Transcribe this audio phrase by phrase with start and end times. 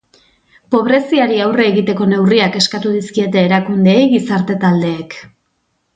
[0.75, 5.19] Pobreziari aurre egiteko neurriak eskatu dizkiete erakundeei gizarte taldeek.